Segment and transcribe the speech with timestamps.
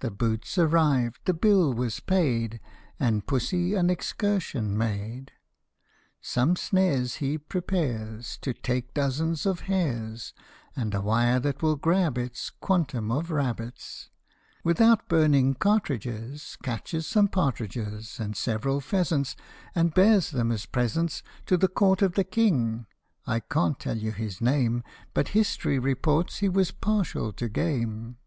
[0.00, 2.60] The boots arrived, the bill was paid,
[3.00, 5.32] And Pussy an excursion made.
[6.20, 10.34] Some snares he prepares, To take dozens of hares,
[10.76, 14.10] And a wire that will grab its Quantum of rabbits;
[14.64, 19.34] Without burning cartridges, Catches some partridges And several pheasants;
[19.74, 22.84] And bears them as presents To the court of the King
[23.26, 24.84] I can't tell you his name,
[25.14, 28.18] But history reports he was partial to game.